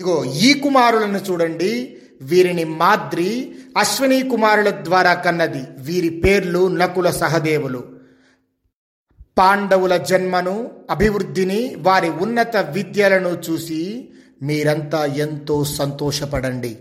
ఇగో 0.00 0.24
ఈ 0.24 0.54
కుమారులను 0.54 1.18
చూడండి. 1.18 1.96
వీరిని 2.22 2.64
మాద్రి 2.64 3.54
అశ్విని 3.78 4.30
కుమారుల 4.30 4.70
ద్వారా 4.70 5.14
కన్నది. 5.14 5.62
వీరి 5.78 6.10
పేర్లు 6.10 6.68
నకుల 6.68 7.10
సహదేవులు. 7.10 7.84
పాండవుల 9.38 9.96
జన్మను 9.96 10.70
అభివృద్ధిని 10.90 11.74
వారి 11.78 12.10
ఉన్నత 12.10 12.56
విద్యలను 12.56 13.28
చూసి 13.28 14.08
మీరంతా 14.42 15.04
ఎంతో 15.04 15.64
సంతోషపడండి. 15.64 16.78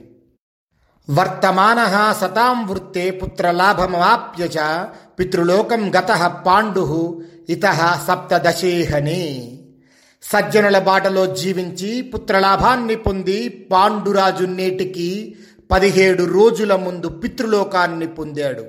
వర్తమాన 1.09 1.79
సతాం 2.21 2.67
వృత్తే 2.67 3.11
పుత్రలాభమాప్య 3.11 4.47
పితృలోకం 5.19 5.89
గత 5.89 6.11
పాండు 6.45 6.83
ఇత 7.49 7.65
సప్తదశేహని 8.07 9.57
సజ్జనుల 10.23 10.79
బాటలో 10.79 11.35
జీవించి 11.35 12.01
పుత్రలాభాన్ని 12.01 12.95
పొంది 12.95 13.67
పాండురాజు 13.71 14.45
నేటికి 14.45 15.35
పదిహేడు 15.71 16.23
రోజుల 16.23 16.75
ముందు 16.75 17.07
పితృలోకాన్ని 17.07 18.07
పొందాడు. 18.07 18.65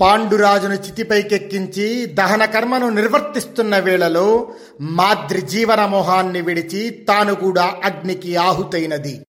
పాండురాజును 0.00 0.74
చితిపైకెక్కించి 0.74 2.06
దహన 2.06 2.44
కర్మను 2.44 2.88
నిర్వర్తిస్తున్న 2.88 3.78
వేళలో 3.78 4.48
మాద్రి 4.80 5.40
జీవన 5.40 5.86
మోహాన్ని 5.86 6.40
విడిచి 6.40 6.90
తాను 6.90 7.34
కూడా 7.34 7.74
అగ్నికి 7.84 8.36
ఆహుతైనది. 8.36 9.20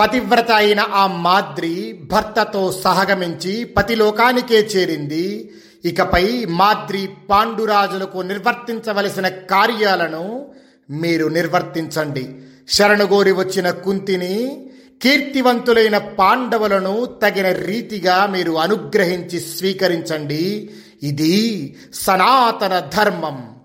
పతివ్రత 0.00 0.50
అయిన 0.50 0.80
ఆ 0.80 1.06
మాద్రి 1.06 2.00
భర్తతో 2.12 2.72
సహగమించి 2.72 3.64
పతిలోకానికే 3.64 4.58
చేరింది. 4.58 5.50
ఇకపై 5.84 6.46
మాద్రి 6.48 7.08
పాండురాజులకు 7.30 8.18
నిర్వర్తించవలసిన 8.18 9.28
కార్యాలను 9.28 10.46
మీరు 10.90 11.26
నిర్వర్తించండి. 11.26 12.28
శరణుగోరి 12.68 13.32
వచ్చిన 13.32 13.70
కుంతిని 13.70 14.70
కీర్తివంతులైన 15.02 15.98
పాండవులను 15.98 17.04
తగిన 17.04 17.52
రీతిగా 17.52 18.26
మీరు 18.26 18.52
అనుగ్రహించి 18.52 19.40
స్వీకరించండి. 19.40 20.70
ఇది 21.02 21.76
సనాతన 21.94 22.78
ధర్మం. 22.94 23.57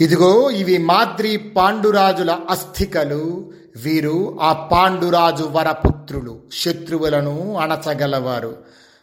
ఇదిగో 0.00 0.50
ఇవి 0.50 0.78
మాద్రి 0.78 1.36
పాండురాజుల 1.36 2.38
అస్థికలు. 2.50 3.52
వీరు 3.76 4.38
ఆ 4.40 4.52
పాండురాజు 4.52 5.44
వరపుత్రులు 5.44 6.40
శత్రువులను 6.52 7.56
అణచగలవారు. 7.56 8.56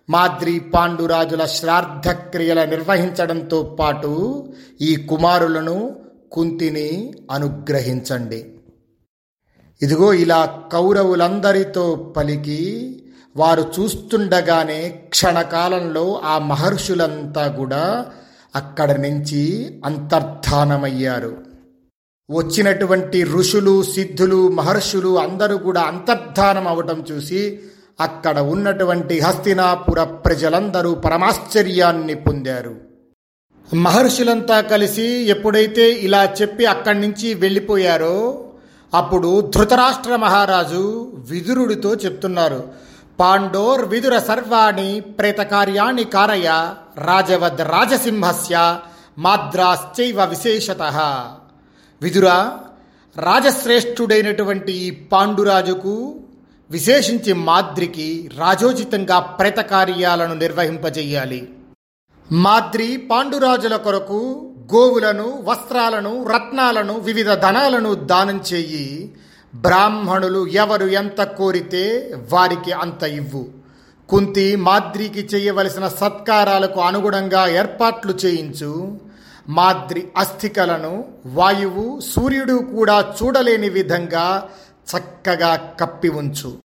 మాద్రి 0.09 0.59
పాండురాజుల 0.59 1.45
శ్రాద్ధక్రియల 1.45 2.65
నిర్వహించడంతో 2.65 3.63
పాటు 3.63 4.11
ఈ 4.81 4.95
కుమారులను 4.95 5.95
కుంతిని 6.31 7.13
అనుగ్రహించండి. 7.31 8.55
ఇదిగో 9.81 10.13
ఇలా 10.13 10.69
కౌరవులందరితో 10.73 12.13
పలికి 12.17 12.61
వారు 13.35 13.73
చూస్తుండగానే 13.79 14.89
క్షణకాలంలో 14.89 16.21
ఆ 16.25 16.37
మహర్షులంతా 16.37 17.47
కూడా 17.47 18.05
అక్కడి 18.55 19.01
నుంచి 19.01 19.41
అంతర్ధానమయ్యారు. 19.85 21.37
వచ్చినటువంటి 22.31 23.23
ఋషులు 23.23 23.83
సిద్ధులు 23.83 24.49
మహర్షులు 24.49 25.19
అందరూ 25.19 25.57
కూడా 25.57 25.81
అంతర్ధానం 25.81 26.67
అవటం 26.67 27.05
చూసి 27.11 27.59
అక్కడ 27.99 28.39
ఉన్నటువంటి 28.39 29.19
హస్తినాపుర 29.19 30.03
ప్రజలందరూ 30.03 30.93
పరమాశ్చర్యాన్ని 30.95 32.15
పొందారు. 32.15 32.75
మహర్షులంతా 33.75 34.61
కలిసి 34.61 35.03
ఎప్పుడైతే 35.03 35.91
ఇలా 35.91 36.33
చెప్పి 36.41 36.65
అక్కడి 36.65 36.99
నుంచి 36.99 37.33
వెళ్ళిపోయారో 37.33 38.45
అప్పుడు 38.93 39.51
ధృతరాష్ట్ర 39.55 40.15
మహారాజు 40.15 41.11
విదురుడితో 41.29 41.95
చెప్తున్నారు 41.95 42.90
పాండోర్ 43.21 43.85
విదుర 43.85 44.19
సర్వాణి 44.19 44.99
ప్రేతకార్యాణి 44.99 46.03
కారయ 46.03 46.73
రాజవద్ 46.97 47.57
రాజసింహస్య 47.57 48.79
మాద్రాశ్చైవ 49.17 50.25
విశేషత. 50.25 50.81
విదుర 52.01 52.27
రాజశ్రేష్ఠుడైనటువంటి 53.17 54.71
ఈ 54.71 54.91
పాండురాజుకు 54.91 56.19
విశేషించి 56.71 57.33
మాద్రికి 57.33 58.31
రాజోచితంగా 58.37 59.19
ప్రేతకార్యాలను 59.19 60.33
నిర్వహింపజేయాలి. 60.33 61.49
మాద్రి 62.31 62.97
పాండురాజుల 62.97 63.75
కొరకు 63.75 64.51
గోవులను 64.75 65.39
వస్త్రాలను 65.43 66.27
రత్నాలను 66.27 66.99
వివిధ 66.99 67.33
ధనాలను 67.33 67.93
దానం 67.93 68.43
చేయి 68.53 69.15
బ్రాహ్మణులు 69.55 70.47
ఎవరు 70.47 70.85
ఎంత 70.85 71.23
కోరితే 71.23 72.15
వారికి 72.31 72.71
అంత 72.71 73.03
ఇవ్వు. 73.03 73.47
కుంతి 74.09 74.55
మాద్రికి 74.55 75.19
చేయవలసిన 75.19 75.87
సత్కారాలకు 75.87 76.81
అనుగుణంగా 76.81 77.47
ఏర్పాట్లు 77.47 78.13
చేయించు. 78.25 78.99
మాద్రి 79.49 80.07
అస్థికలను 80.17 81.05
వాయువు 81.25 81.99
సూర్యుడు 81.99 82.53
కూడా 82.53 83.13
చూడలేని 83.23 83.69
విధంగా 83.69 84.49
చక్కగా 84.97 85.55
కప్పి 85.55 86.09
ఉంచు. 86.09 86.57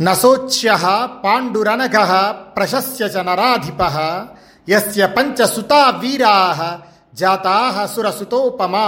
నసోచ్య 0.00 0.78
పాండురనఘ 1.24 2.08
ప్రశస్య 2.30 3.04
చ 3.04 3.16
నరాధిప 3.16 3.82
యస్య 4.68 5.06
పంచసుతా 5.06 5.90
వీరా 5.90 6.80
జాతా 7.14 7.88
సురసుతోపమా. 7.96 8.86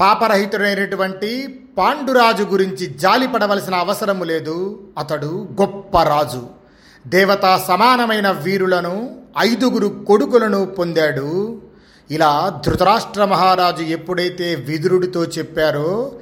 పాపరహితుడైనటువంటి 0.00 1.60
పాండురాజు 1.78 2.42
గురించి 2.42 2.86
జాలిపడవలసిన 2.86 3.74
అవసరము 3.74 4.24
లేదు. 4.24 4.82
అతడు 4.98 5.48
గొప్ప 5.60 6.02
రాజు. 6.02 6.48
దేవతా 7.06 7.64
సమానమైన 7.68 8.30
వీరులను 8.30 9.16
ఐదుగురు 9.38 10.04
కొడుకులను 10.08 10.66
పొందాడు. 10.66 11.62
ఇలా 12.10 12.60
ధృతరాష్ట్ర 12.66 13.24
మహారాజు 13.24 13.82
ఎప్పుడైతే 13.82 14.54
విదురుడితో 14.54 15.24
చెప్పారో 15.24 16.12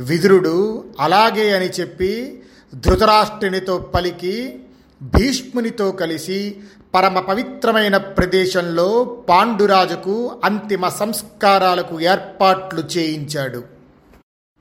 విదురుడు 0.00 0.84
అలాగే 1.00 1.56
అని 1.56 1.66
చెప్పి 1.66 2.42
ధృతరాష్ట్రునితో 2.74 3.78
పలికి 3.78 4.60
భీష్మునితో 5.02 5.92
కలిసి 5.92 6.56
పరమ 6.94 7.20
పవిత్రమైన 7.20 7.96
ప్రదేశంలో 7.96 9.04
పాండురాజుకు 9.04 10.40
అంతిమ 10.44 10.88
సంస్కారాలకు 10.88 12.00
ఏర్పాట్లు 12.00 12.80
చేయించాడు. 12.80 13.75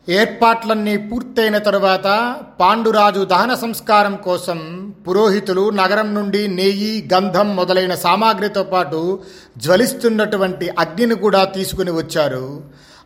ఏర్పాట్లన్నీ 0.10 0.98
పూర్తయిన 0.98 1.58
తరువాత 1.58 2.36
పాండురాజు 2.60 3.26
దహన 3.26 3.54
సంస్కారం 3.54 4.16
కోసం 4.16 4.60
పురోహితులు 5.08 5.70
నగరం 5.70 6.16
నుండి 6.16 6.48
నెయ్యి 6.48 7.10
గంధం 7.14 7.56
మొదలైన 7.56 7.96
సామాగ్రితో 7.96 8.64
పాటు 8.64 9.20
జ్వలిస్తున్నటువంటి 9.58 10.70
అగ్నిని 10.70 11.16
కూడా 11.16 11.46
తీసుకుని 11.46 11.92
వచ్చారు. 11.92 12.64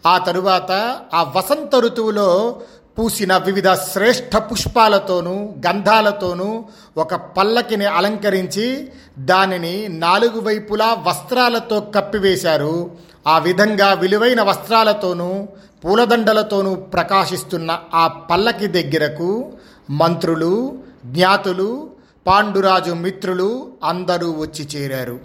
ఆ 0.08 0.18
తరువాత 0.18 0.72
ఆ 1.14 1.34
వసంత 1.36 1.76
ఋతువులో 1.76 2.62
పూసిన 3.00 3.38
వివిధ 3.38 3.74
శ్రేష్ఠ 3.74 4.38
పుష్పాలతోనూ 4.38 5.50
గంధాలతోనూ 5.68 6.66
ఒక 6.98 7.16
పల్లకిని 7.16 7.86
అలంకరించి 7.86 8.92
దానిని 9.20 9.88
నాలుగు 9.88 10.40
వైపులా 10.40 10.94
వస్త్రాలతో 10.94 11.80
కప్పివేశారు. 11.80 12.92
ఆ 13.28 13.38
విధంగా 13.38 13.94
విలువైన 13.94 14.42
వస్త్రాలతోనూ 14.42 15.48
పూలదండలతోనూ 15.86 16.76
ప్రకాశిస్తున్న 16.76 17.80
ఆ 17.94 18.08
పల్లకి 18.08 18.68
దగ్గరకు 18.68 19.54
మంత్రులు 19.90 20.80
జ్ఞాతులు 21.06 21.90
పాండురాజు 22.28 22.92
మిత్రులు 22.92 23.72
అందరూ 23.84 24.32
వచ్చి 24.32 24.68
చేరారు. 24.76 25.20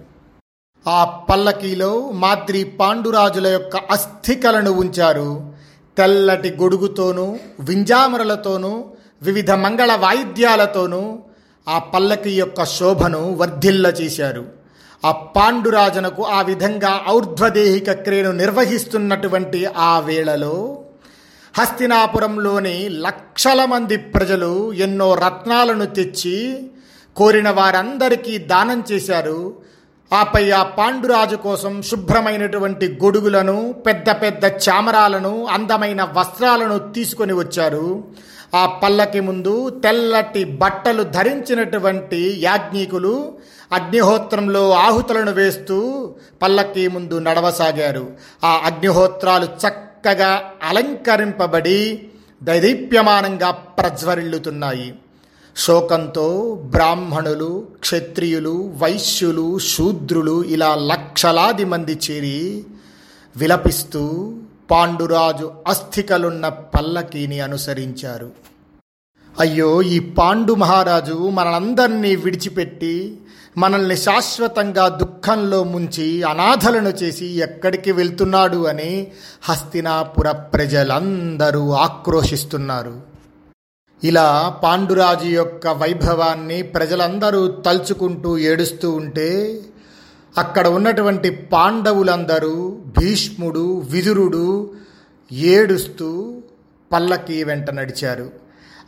ఆ 0.88 1.04
పల్లకీలో 1.04 2.10
మాద్రి 2.10 2.64
పాండురాజుల 2.64 3.46
యొక్క 3.46 3.76
అస్థికలను 3.76 4.70
ఉంచారు. 4.70 5.53
తెల్లటి 5.98 6.50
గొడుగుతోనూ 6.50 7.38
వింజామరలతోనూ 7.61 8.85
వివిధ 9.22 9.50
మంగళ 9.50 9.94
వాయిద్యాలతోనూ 9.94 11.18
ఆ 11.68 11.78
పల్లకి 11.78 12.30
యొక్క 12.30 12.64
శోభను 12.64 13.35
వర్ధిల్ల 13.35 13.87
చేశారు. 13.87 14.44
ఆ 15.04 15.12
పాండురాజునకు 15.12 16.22
ఆ 16.22 16.42
విధంగా 16.42 17.00
ఔర్ధ్వదేహిక 17.09 17.92
క్రియను 17.92 18.33
నిర్వహిస్తున్నటువంటి 18.33 19.66
ఆ 19.66 19.98
వేళలో 19.98 20.80
హస్తినాపురంలోని 21.59 22.88
లక్షల 22.88 23.64
మంది 23.64 23.96
ప్రజలు 23.96 24.72
ఎన్నో 24.72 25.14
రత్నాలను 25.14 25.87
తెచ్చి 25.87 26.66
కోరిన 27.16 27.50
వారందరికీ 27.50 28.38
దానం 28.38 28.85
చేశారు. 28.92 29.57
ఆపై 30.12 30.50
ఆ 30.50 30.62
పాండురాజు 30.62 31.36
కోసం 31.36 31.82
శుభ్రమైనటువంటి 31.82 32.98
గొడుగులను 33.04 33.72
పెద్ద 33.72 34.10
పెద్ద 34.10 34.44
చామరాలను 34.44 35.46
అందమైన 35.46 36.02
వస్త్రాలను 36.12 36.78
తీసుకొని 36.92 37.32
వచ్చారు. 37.32 38.04
ఆ 38.54 38.66
పల్లకి 38.66 39.20
ముందు 39.20 39.68
తెల్లటి 39.68 40.44
బట్టలు 40.44 41.02
ధరించినటువంటి 41.02 42.40
యాజ్ఞికులు 42.40 43.32
అగ్నిహోత్రంలో 43.72 44.70
ఆహుతులను 44.70 45.32
వేస్తూ 45.32 46.14
పల్లకి 46.42 46.88
ముందు 46.88 47.18
నడవసాగారు. 47.18 48.06
ఆ 48.44 48.60
అగ్నిహోత్రాలు 48.64 49.44
చక్కగా 49.44 50.50
అలంకరింపబడి 50.68 52.02
దైదీప్యమానంగా 52.42 53.50
ప్రజ్వరిల్లుతున్నాయి. 53.50 54.94
శోకంతో 55.56 56.54
బ్రాహ్మణులు 56.64 57.68
క్షత్రియులు 57.80 58.72
వైశ్యులు 58.76 59.58
శూద్రులు 59.58 60.44
ఇలా 60.44 60.74
లక్షలాది 60.74 61.64
మంది 61.64 61.98
చేరి 62.10 62.64
విలపిస్తూ 63.36 64.34
పాండురాజు 64.70 65.52
అస్థికలున్న 65.66 66.48
పల్లకీని 66.48 67.40
అనుసరించారు. 67.40 68.30
అయ్యో 69.40 69.82
ఈ 69.82 69.98
పాండు 69.98 70.54
మహారాజు 70.54 71.14
మనందరినీ 71.14 72.16
విడిచిపెట్టి 72.16 73.18
మనల్ని 73.58 73.96
శాశ్వతంగా 73.96 74.88
దుఃఖంలో 74.88 75.64
ముంచి 75.64 76.22
అనాథలను 76.22 76.88
చేసి 76.88 77.26
ఎక్కడికి 77.26 77.92
వెళ్తున్నాడు 77.92 78.66
అని 78.66 79.06
హస్తినాపుర 79.42 80.30
ప్రజలందరూ 80.30 81.70
ఆక్రోశిస్తున్నారు. 81.70 83.13
ఇలా 84.04 84.60
పాండురాజు 84.62 85.28
యొక్క 85.28 85.68
వైభవాన్ని 85.68 86.62
ప్రజలందరూ 86.62 87.46
తలుచుకుంటూ 87.46 88.38
ఏడుస్తూ 88.38 88.90
ఉంటే 88.90 89.60
అక్కడ 90.38 90.68
ఉన్నటువంటి 90.68 91.30
పాండవులందరూ 91.30 92.78
భీష్ముడు 92.98 93.82
విదురుడు 93.90 94.70
ఏడుస్తూ 95.32 96.40
పల్లకి 96.92 97.44
వెంట 97.44 97.70
నడిచారు. 97.70 98.30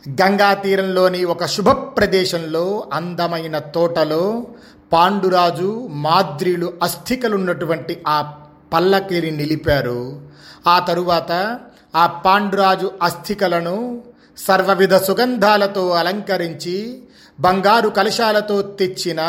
గంగా 0.09 0.53
తీరంలోని 0.53 1.25
ఒక 1.25 1.45
శుభ 1.45 1.69
ప్రదేశంలో 1.69 2.89
అందమైన 2.93 3.57
తోటలో 3.57 4.47
పాండురాజు 4.93 5.87
మాద్రిలు 5.91 6.73
అస్థికలున్నటువంటి 6.83 7.97
ఆ 8.07 8.33
పల్లకిని 8.73 9.31
నిలిపారు. 9.31 10.21
ఆ 10.67 10.79
తరువాత 10.79 11.59
ఆ 11.95 12.07
పాండురాజు 12.07 12.91
అస్థికలను 13.01 14.01
సర్వవిధ 14.37 14.95
సుగంధాలతో 14.95 15.89
అలంకరించి 15.89 17.03
బంగారు 17.39 17.89
కలశాలతో 17.89 18.61
తెచ్చిన 18.61 19.21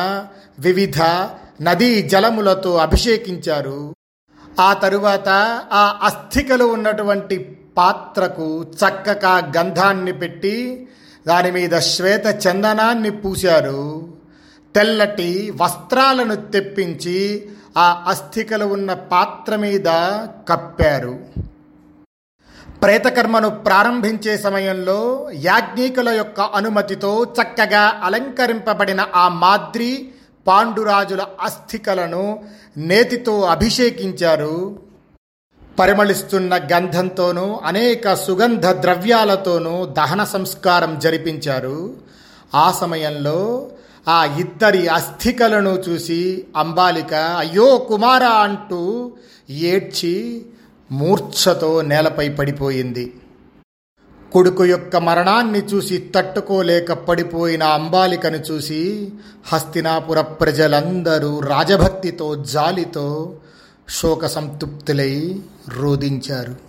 వివిధ 0.59 1.03
నదీ 1.63 2.03
జలములతో 2.03 2.77
అభిషేకించారు. 2.77 3.95
ఆ 4.61 4.73
తరువాత 4.73 5.29
ఆ 5.73 6.01
అస్థికలు 6.03 6.65
ఉన్నటువంటి 6.65 7.59
పాత్రకు 7.77 8.63
చక్కగా 8.63 9.53
గంధాన్ని 9.59 10.13
పెట్టి 10.13 10.89
దాని 11.29 11.51
మీద 11.51 11.79
శ్వేత 11.79 12.47
చందనాన్ని 12.49 13.11
పూశారు. 13.11 14.09
తెల్లటి 14.75 15.53
వస్త్రాలను 15.61 16.35
తెప్పించి 16.35 17.49
ఆ 17.79 18.05
అస్థికలు 18.09 18.65
ఉన్న 18.65 18.95
పాత్ర 18.95 19.57
మీద 19.57 19.85
కప్పారు. 20.49 21.48
ప్రేతకర్మను 22.83 23.49
ప్రారంభించే 23.49 24.39
సమయంలో 24.39 25.29
యాజ్ఞికుల 25.35 26.09
యొక్క 26.09 26.41
అనుమతితో 26.41 27.25
చక్కగా 27.25 28.01
అలంకరింపబడిన 28.05 29.07
ఆ 29.15 29.29
మాద్రి 29.29 30.09
పాండురాజుల 30.47 31.23
అస్థికలను 31.41 32.43
నేతితో 32.77 33.41
అభిషేకించారు. 33.41 34.79
పరిమళిస్తున్న 35.79 36.55
గంధంతోనూ 36.73 37.61
అనేక 37.65 38.15
సుగంధ 38.15 38.67
ద్రవ్యాలతోనూ 38.67 39.85
దహన 39.85 40.25
సంస్కారం 40.25 40.99
జరిపించారు. 40.99 41.97
ఆ 42.55 42.73
సమయంలో 42.81 43.69
ఆ 44.09 44.25
ఇద్దరి 44.39 44.89
అస్థికలను 44.89 45.71
చూసి 45.71 46.47
అంబాలిక 46.57 47.15
అయ్యో 47.15 47.77
కుమార 47.77 48.25
అంటూ 48.25 49.13
ఏడ్చి 49.51 50.15
మూర్ఛతో 50.91 51.83
నేలపై 51.83 52.29
పడిపోయింది. 52.29 53.15
కొడుకు 54.33 54.65
యొక్క 54.65 54.97
మరణాన్ని 54.97 55.59
చూసి 55.59 56.13
తట్టుకోలేక 56.15 56.93
పడిపోయిన 56.93 57.63
అంబాలికను 57.63 58.37
చూసి 58.37 59.13
హస్తినాపుర 59.47 60.21
ప్రజలందరూ 60.21 61.41
రాజభక్తితో 61.41 62.35
జాలితో 62.35 63.37
శోక 63.89 64.27
సంతృప్తులై 64.27 65.41
రోధించారు. 65.69 66.69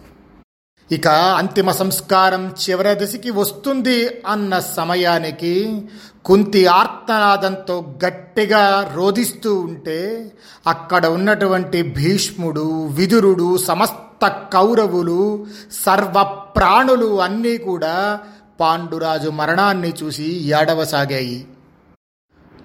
ఇక 0.92 1.08
అంతిమ 1.08 1.72
సంస్కారం 1.72 2.48
చివరి 2.48 3.06
దశకి 3.06 3.32
వస్తుంది 3.32 4.24
అన్న 4.28 4.60
సమయానికి 4.60 5.82
కుంతి 6.26 6.66
ఆర్తనాదంతో 6.66 7.96
గట్టిగా 8.06 8.92
రోధిస్తూ 8.96 9.56
ఉంటే 9.56 10.32
అక్కడ 10.68 11.06
ఉన్నటువంటి 11.06 11.82
భీష్ముడు 11.82 12.86
విదురుడు 12.86 13.58
సమస్త 13.58 14.09
కౌరవులు 14.26 15.46
సర్వ 15.72 16.24
ప్రాణులు 16.58 17.22
అన్నీ 17.22 17.58
కూడా 17.58 18.20
పాండురాజు 18.60 19.30
మరణాన్ని 19.30 19.94
చూసి 20.04 20.32
ఏడవసాగాయి. 20.32 21.48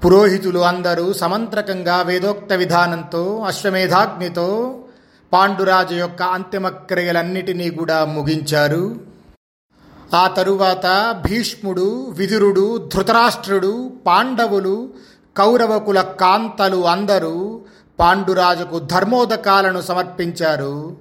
పురోహితులు 0.04 0.58
అందరూ 0.58 1.12
సమంత్రకంగా 1.12 2.02
వేదోక్త 2.02 2.52
విధానంతో 2.52 3.44
అశ్వమేధాగ్నితో 3.46 4.78
పాండురాజు 5.32 5.94
యొక్క 5.94 6.22
అంతిమక్రియలన్నిటినీ 6.22 7.70
కూడా 7.70 8.04
ముగించారు. 8.04 9.00
ఆ 10.14 10.26
తరువాత 10.26 11.16
భీష్ముడు 11.28 12.06
విదురుడు 12.10 12.90
ధృతరాష్ట్రుడు 12.94 13.92
పాండవులు 14.06 14.92
కౌరవకుల 15.36 16.00
కాంతలు 16.00 16.86
అందరూ 16.86 17.60
పాండురాజుకు 18.00 18.78
ధర్మోదకాలను 18.78 19.80
సమర్పించారు. 19.80 20.96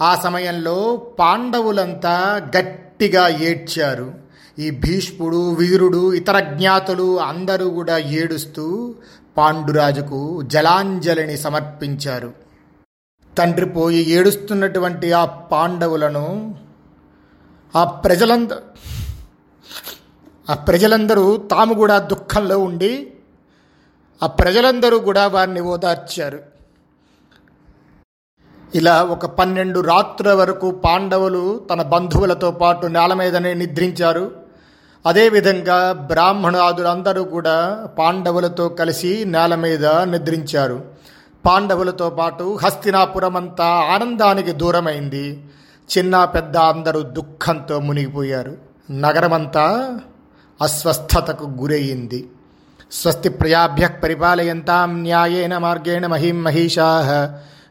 ఆ 0.00 0.20
సమయంలో 0.24 0.96
పాండవులంతా 1.18 2.42
గట్టిగా 2.58 3.28
ఏడ్చారు. 3.28 4.14
ఈ 4.58 4.70
భీష్ముడు 4.70 5.50
వీరుడు 5.54 6.12
ఇతర 6.12 6.40
జ్ఞాతులు 6.40 7.20
అందరూ 7.20 7.70
కూడా 7.70 7.98
ఏడుస్తూ 7.98 8.94
పాండురాజుకు 9.36 10.42
జలాంజలిని 10.42 11.36
సమర్పించారు. 11.36 12.32
తండ్రి 13.38 13.66
పోయి 13.66 14.10
ఏడుస్తున్నటువంటి 14.10 15.12
ఆ 15.12 15.24
పాండవులను 15.24 16.54
ఆ 17.76 17.84
ప్రజలంద 17.84 18.48
ఆ 20.50 20.54
ప్రజలందరూ 20.54 21.36
తాము 21.36 21.74
కూడా 21.74 21.98
దుఃఖంలో 21.98 22.58
ఉండి 22.58 23.12
ఆ 24.22 24.26
ప్రజలందరూ 24.26 24.98
కూడా 24.98 25.26
వారిని 25.26 25.60
ఓదార్చారు. 25.60 26.51
ఇలా 28.74 29.02
ఒక 29.02 29.26
పన్నెండు 29.26 29.80
రాత్రుల 29.80 30.32
వరకు 30.32 30.70
పాండవులు 30.70 31.60
తన 31.72 31.82
బంధువులతో 31.82 32.50
పాటు 32.50 32.86
నేల 32.86 33.14
మీదనే 33.14 33.54
నిద్రించారు. 33.54 34.30
అదేవిధంగా 35.06 35.92
బ్రాహ్మణాదులందరూ 35.92 37.24
కూడా 37.24 37.88
పాండవులతో 37.98 38.68
కలిసి 38.68 39.24
నేల 39.26 39.54
మీద 39.54 39.86
నిద్రించారు. 39.86 40.84
పాండవులతో 41.46 42.10
పాటు 42.10 42.58
హస్తినాపురం 42.64 43.36
అంతా 43.36 43.64
ఆనందానికి 43.64 44.52
దూరమైంది. 44.52 45.44
చిన్న 45.98 46.24
పెద్ద 46.24 46.56
అందరూ 46.56 47.00
దుఃఖంతో 47.00 47.80
మునిగిపోయారు. 47.80 48.56
నగరమంతా 48.90 49.98
అస్వస్థతకు 50.62 51.44
గురయ్యింది 51.60 52.28
స్వస్తి 52.92 53.28
ప్రజాభ్య 53.28 53.88
పరిపాలయంతాం 54.02 55.02
న్యాయేన 55.02 55.58
మార్గేణ 55.58 56.06
మహిం 56.06 56.42
మహిషా 56.42 56.88